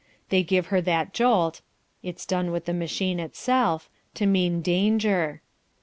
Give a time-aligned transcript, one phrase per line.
[0.29, 1.61] They give her that jolt
[2.01, 5.43] (it's done with the machine itself) to mean danger.